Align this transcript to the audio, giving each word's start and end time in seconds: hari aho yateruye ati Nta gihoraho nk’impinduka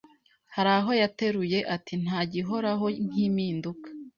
hari 0.55 0.69
aho 0.79 0.91
yateruye 1.01 1.59
ati 1.75 1.93
Nta 2.03 2.19
gihoraho 2.31 2.85
nk’impinduka 3.09 3.87